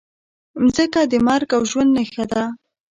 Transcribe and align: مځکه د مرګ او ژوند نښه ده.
مځکه 0.63 1.01
د 1.11 1.13
مرګ 1.27 1.49
او 1.57 1.61
ژوند 1.69 1.89
نښه 1.97 2.25
ده. 2.31 2.43